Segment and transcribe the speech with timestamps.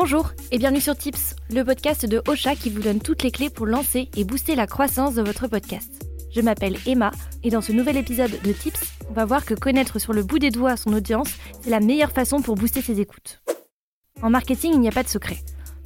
[0.00, 3.50] Bonjour et bienvenue sur Tips, le podcast de Ocha qui vous donne toutes les clés
[3.50, 6.06] pour lancer et booster la croissance de votre podcast.
[6.32, 7.10] Je m'appelle Emma
[7.42, 8.80] et dans ce nouvel épisode de Tips,
[9.10, 11.30] on va voir que connaître sur le bout des doigts son audience,
[11.60, 13.42] c'est la meilleure façon pour booster ses écoutes.
[14.22, 15.38] En marketing, il n'y a pas de secret.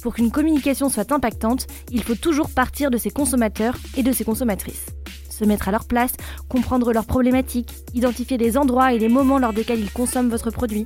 [0.03, 4.25] Pour qu'une communication soit impactante, il faut toujours partir de ses consommateurs et de ses
[4.25, 4.85] consommatrices.
[5.31, 6.13] Se mettre à leur place,
[6.49, 10.85] comprendre leurs problématiques, identifier les endroits et les moments lors desquels ils consomment votre produit.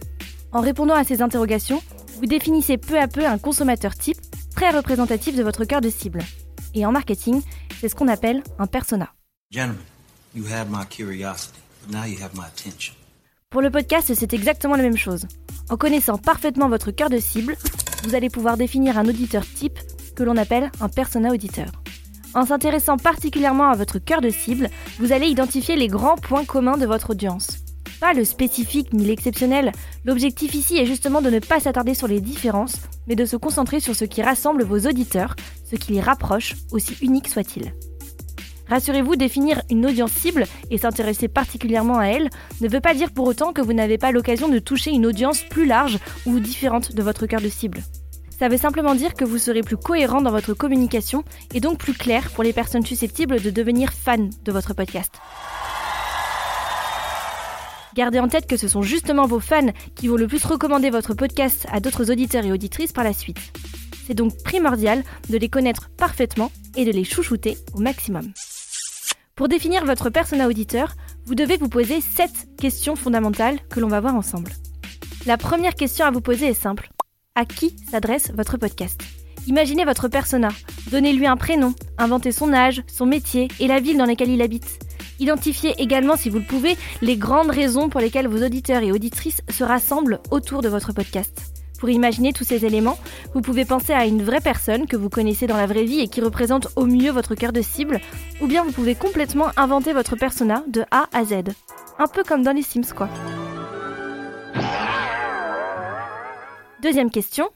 [0.54, 1.82] En répondant à ces interrogations,
[2.18, 4.18] vous définissez peu à peu un consommateur type
[4.56, 6.22] très représentatif de votre cœur de cible.
[6.74, 7.42] Et en marketing,
[7.80, 9.14] c'est ce qu'on appelle un persona.
[13.50, 15.26] Pour le podcast, c'est exactement la même chose.
[15.70, 17.56] En connaissant parfaitement votre cœur de cible,
[18.04, 19.80] vous allez pouvoir définir un auditeur type
[20.16, 21.72] que l'on appelle un persona auditeur.
[22.34, 26.78] En s'intéressant particulièrement à votre cœur de cible, vous allez identifier les grands points communs
[26.78, 27.67] de votre audience.
[28.00, 29.72] Pas le spécifique ni l'exceptionnel,
[30.06, 32.76] l'objectif ici est justement de ne pas s'attarder sur les différences,
[33.08, 35.36] mais de se concentrer sur ce qui rassemble vos auditeurs,
[35.66, 37.74] ce qui les rapproche, aussi unique soit-il.
[38.70, 42.30] Rassurez-vous, définir une audience cible et s'intéresser particulièrement à elle
[42.62, 45.42] ne veut pas dire pour autant que vous n'avez pas l'occasion de toucher une audience
[45.42, 47.82] plus large ou différente de votre cœur de cible.
[48.38, 51.94] Ça veut simplement dire que vous serez plus cohérent dans votre communication et donc plus
[51.94, 55.12] clair pour les personnes susceptibles de devenir fans de votre podcast.
[57.98, 61.16] Gardez en tête que ce sont justement vos fans qui vont le plus recommander votre
[61.16, 63.40] podcast à d'autres auditeurs et auditrices par la suite.
[64.06, 68.32] C'est donc primordial de les connaître parfaitement et de les chouchouter au maximum.
[69.36, 70.94] Pour définir votre persona auditeur,
[71.26, 74.52] vous devez vous poser 7 questions fondamentales que l'on va voir ensemble.
[75.26, 76.92] La première question à vous poser est simple.
[77.34, 79.02] À qui s'adresse votre podcast?
[79.48, 80.50] Imaginez votre persona,
[80.92, 84.87] donnez-lui un prénom, inventez son âge, son métier et la ville dans laquelle il habite.
[85.20, 89.42] Identifiez également, si vous le pouvez, les grandes raisons pour lesquelles vos auditeurs et auditrices
[89.50, 91.54] se rassemblent autour de votre podcast.
[91.80, 92.98] Pour imaginer tous ces éléments,
[93.34, 96.08] vous pouvez penser à une vraie personne que vous connaissez dans la vraie vie et
[96.08, 98.00] qui représente au mieux votre cœur de cible,
[98.42, 101.52] ou bien vous pouvez complètement inventer votre persona de A à Z.
[102.00, 103.10] Un peu comme dans les Sims quoi.
[106.82, 107.50] Deuxième question.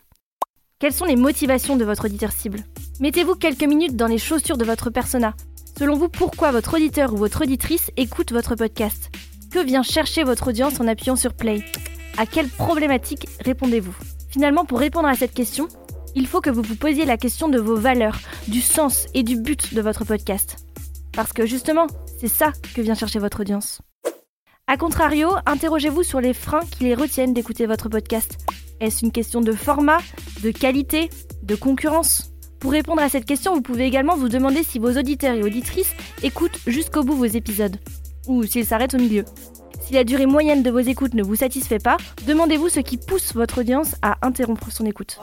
[0.79, 2.59] Quelles sont les motivations de votre auditeur cible?
[2.99, 5.35] Mettez-vous quelques minutes dans les chaussures de votre persona.
[5.81, 9.09] Selon vous, pourquoi votre auditeur ou votre auditrice écoute votre podcast?
[9.49, 11.65] Que vient chercher votre audience en appuyant sur Play?
[12.19, 13.95] À quelle problématique répondez-vous?
[14.29, 15.67] Finalement, pour répondre à cette question,
[16.13, 19.37] il faut que vous vous posiez la question de vos valeurs, du sens et du
[19.37, 20.67] but de votre podcast.
[21.13, 21.87] Parce que justement,
[22.19, 23.81] c'est ça que vient chercher votre audience.
[24.67, 28.37] A contrario, interrogez-vous sur les freins qui les retiennent d'écouter votre podcast.
[28.81, 30.01] Est-ce une question de format,
[30.43, 31.09] de qualité,
[31.41, 32.30] de concurrence?
[32.61, 35.95] Pour répondre à cette question, vous pouvez également vous demander si vos auditeurs et auditrices
[36.21, 37.75] écoutent jusqu'au bout vos épisodes,
[38.27, 39.25] ou s'ils s'arrêtent au milieu.
[39.81, 43.33] Si la durée moyenne de vos écoutes ne vous satisfait pas, demandez-vous ce qui pousse
[43.33, 45.19] votre audience à interrompre son écoute.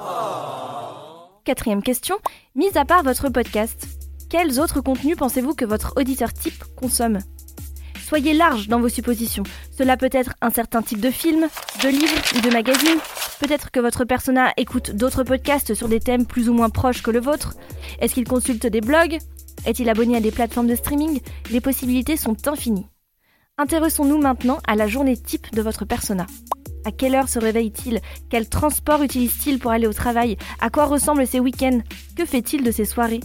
[1.45, 2.17] Quatrième question,
[2.57, 3.87] mis à part votre podcast,
[4.29, 7.21] quels autres contenus pensez-vous que votre auditeur type consomme?
[8.05, 9.45] Soyez large dans vos suppositions.
[9.77, 11.47] Cela peut être un certain type de film,
[11.85, 12.99] de livre ou de magazine.
[13.41, 17.13] Peut-être que votre persona écoute d'autres podcasts sur des thèmes plus ou moins proches que
[17.13, 17.55] le vôtre.
[18.01, 19.19] Est-ce qu'il consulte des blogs?
[19.65, 21.21] Est-il abonné à des plateformes de streaming?
[21.51, 22.87] Les possibilités sont infinies.
[23.57, 26.27] Intéressons-nous maintenant à la journée type de votre persona.
[26.85, 28.01] À quelle heure se réveille-t-il?
[28.29, 30.37] Quel transport utilise-t-il pour aller au travail?
[30.61, 31.81] À quoi ressemblent ses week-ends?
[32.17, 33.21] Que fait-il de ses soirées?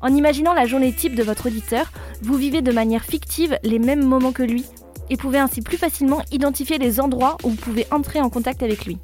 [0.00, 1.92] En imaginant la journée type de votre auditeur,
[2.22, 4.64] vous vivez de manière fictive les mêmes moments que lui
[5.10, 8.86] et pouvez ainsi plus facilement identifier les endroits où vous pouvez entrer en contact avec
[8.86, 8.98] lui.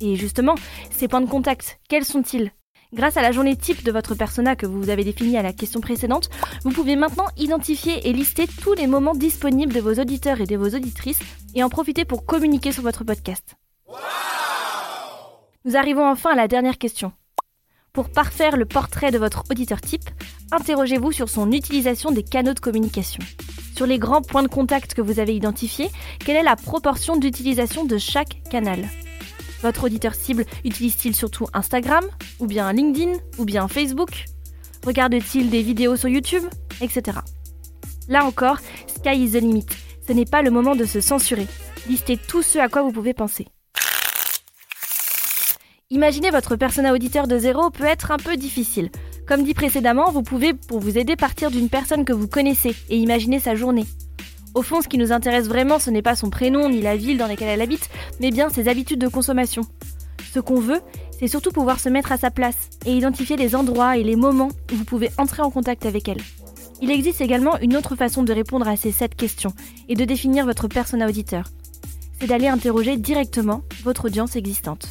[0.00, 0.54] Et justement,
[0.90, 2.52] ces points de contact, quels sont-ils?
[2.92, 5.80] Grâce à la journée type de votre persona que vous avez définie à la question
[5.80, 6.30] précédente,
[6.62, 10.56] vous pouvez maintenant identifier et lister tous les moments disponibles de vos auditeurs et de
[10.56, 11.18] vos auditrices
[11.56, 13.56] et en profiter pour communiquer sur votre podcast.
[15.64, 17.12] Nous arrivons enfin à la dernière question.
[17.92, 20.10] Pour parfaire le portrait de votre auditeur type,
[20.52, 23.22] interrogez-vous sur son utilisation des canaux de communication.
[23.76, 25.90] Sur les grands points de contact que vous avez identifiés,
[26.24, 28.88] quelle est la proportion d'utilisation de chaque canal?
[29.64, 32.04] Votre auditeur cible utilise-t-il surtout Instagram,
[32.38, 34.26] ou bien LinkedIn, ou bien Facebook?
[34.84, 36.42] Regarde-t-il des vidéos sur YouTube,
[36.82, 37.20] etc.
[38.06, 39.64] Là encore, sky is the limit.
[40.06, 41.46] Ce n'est pas le moment de se censurer.
[41.88, 43.46] Listez tout ce à quoi vous pouvez penser.
[45.88, 48.90] Imaginer votre persona auditeur de zéro peut être un peu difficile.
[49.26, 52.98] Comme dit précédemment, vous pouvez, pour vous aider, partir d'une personne que vous connaissez et
[52.98, 53.86] imaginer sa journée.
[54.54, 57.18] Au fond, ce qui nous intéresse vraiment, ce n'est pas son prénom ni la ville
[57.18, 57.90] dans laquelle elle habite,
[58.20, 59.62] mais bien ses habitudes de consommation.
[60.32, 60.80] Ce qu'on veut,
[61.18, 64.50] c'est surtout pouvoir se mettre à sa place et identifier les endroits et les moments
[64.72, 66.20] où vous pouvez entrer en contact avec elle.
[66.80, 69.52] Il existe également une autre façon de répondre à ces sept questions
[69.88, 71.46] et de définir votre persona auditeur.
[72.20, 74.86] C'est d'aller interroger directement votre audience existante.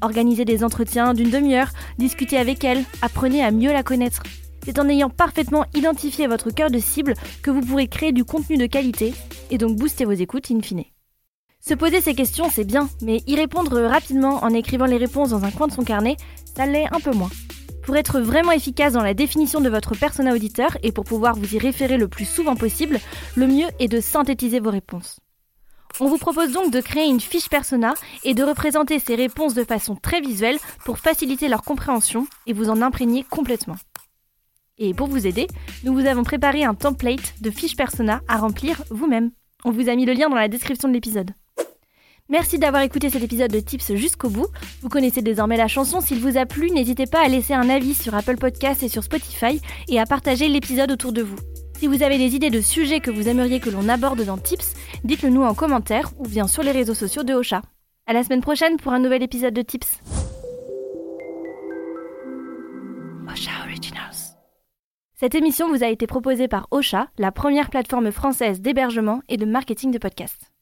[0.00, 4.22] Organisez des entretiens d'une demi-heure, discutez avec elle, apprenez à mieux la connaître.
[4.64, 8.56] C'est en ayant parfaitement identifié votre cœur de cible que vous pourrez créer du contenu
[8.56, 9.14] de qualité
[9.50, 10.84] et donc booster vos écoutes in fine.
[11.60, 15.44] Se poser ces questions, c'est bien, mais y répondre rapidement en écrivant les réponses dans
[15.44, 16.16] un coin de son carnet,
[16.56, 17.30] ça l'est un peu moins.
[17.82, 21.54] Pour être vraiment efficace dans la définition de votre persona auditeur et pour pouvoir vous
[21.54, 23.00] y référer le plus souvent possible,
[23.34, 25.18] le mieux est de synthétiser vos réponses.
[26.00, 27.94] On vous propose donc de créer une fiche persona
[28.24, 32.70] et de représenter ces réponses de façon très visuelle pour faciliter leur compréhension et vous
[32.70, 33.76] en imprégner complètement.
[34.78, 35.46] Et pour vous aider,
[35.84, 39.30] nous vous avons préparé un template de fiche persona à remplir vous-même.
[39.64, 41.32] On vous a mis le lien dans la description de l'épisode.
[42.30, 44.46] Merci d'avoir écouté cet épisode de Tips jusqu'au bout.
[44.82, 46.02] Vous connaissez désormais la chanson.
[46.02, 49.02] S'il vous a plu, n'hésitez pas à laisser un avis sur Apple Podcasts et sur
[49.02, 51.38] Spotify et à partager l'épisode autour de vous.
[51.78, 54.74] Si vous avez des idées de sujets que vous aimeriez que l'on aborde dans Tips,
[55.04, 57.62] dites-le nous en commentaire ou bien sur les réseaux sociaux de Ocha.
[58.06, 60.00] À la semaine prochaine pour un nouvel épisode de Tips.
[65.20, 69.46] Cette émission vous a été proposée par Ocha, la première plateforme française d'hébergement et de
[69.46, 70.52] marketing de podcasts.